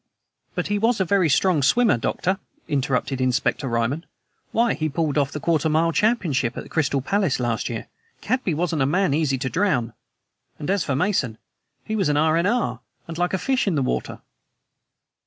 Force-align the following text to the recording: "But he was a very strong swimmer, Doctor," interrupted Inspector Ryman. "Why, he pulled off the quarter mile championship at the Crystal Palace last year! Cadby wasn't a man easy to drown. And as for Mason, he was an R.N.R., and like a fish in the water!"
"But 0.55 0.65
he 0.69 0.79
was 0.79 0.99
a 0.99 1.05
very 1.05 1.29
strong 1.29 1.61
swimmer, 1.61 1.95
Doctor," 1.95 2.39
interrupted 2.67 3.21
Inspector 3.21 3.67
Ryman. 3.67 4.07
"Why, 4.51 4.73
he 4.73 4.89
pulled 4.89 5.15
off 5.15 5.31
the 5.31 5.39
quarter 5.39 5.69
mile 5.69 5.91
championship 5.91 6.57
at 6.57 6.63
the 6.63 6.69
Crystal 6.69 7.01
Palace 7.01 7.39
last 7.39 7.69
year! 7.69 7.85
Cadby 8.19 8.55
wasn't 8.55 8.81
a 8.81 8.87
man 8.87 9.13
easy 9.13 9.37
to 9.37 9.47
drown. 9.47 9.93
And 10.57 10.71
as 10.71 10.83
for 10.83 10.95
Mason, 10.95 11.37
he 11.85 11.95
was 11.95 12.09
an 12.09 12.17
R.N.R., 12.17 12.79
and 13.07 13.17
like 13.19 13.35
a 13.35 13.37
fish 13.37 13.67
in 13.67 13.75
the 13.75 13.83
water!" 13.83 14.23